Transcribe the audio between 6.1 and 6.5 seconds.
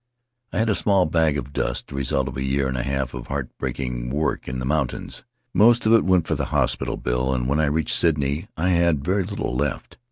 for the